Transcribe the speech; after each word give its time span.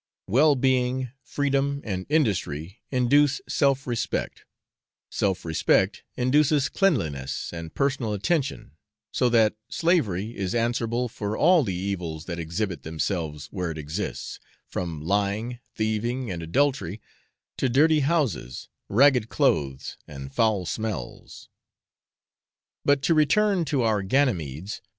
Well 0.27 0.55
being, 0.55 1.11
freedom, 1.21 1.79
and 1.83 2.07
industry 2.09 2.81
induce 2.89 3.39
self 3.47 3.85
respect, 3.85 4.45
self 5.11 5.45
respect 5.45 6.01
induces 6.17 6.69
cleanliness 6.69 7.53
and 7.53 7.71
personal 7.75 8.13
attention, 8.13 8.71
so 9.13 9.29
that 9.29 9.53
slavery 9.69 10.35
is 10.35 10.55
answerable 10.55 11.07
for 11.07 11.37
all 11.37 11.63
the 11.63 11.75
evils 11.75 12.25
that 12.25 12.39
exhibit 12.39 12.81
themselves 12.81 13.45
where 13.51 13.69
it 13.69 13.77
exists 13.77 14.39
from 14.65 15.05
lying, 15.05 15.59
thieving, 15.75 16.31
and 16.31 16.41
adultery, 16.41 16.99
to 17.57 17.69
dirty 17.69 17.99
houses, 17.99 18.69
ragged 18.89 19.29
clothes, 19.29 19.97
and 20.07 20.33
foul 20.33 20.65
smells. 20.65 21.47
But 22.83 23.03
to 23.03 23.13
return 23.13 23.65
to 23.65 23.83
our 23.83 24.01
Ganymedes. 24.01 24.81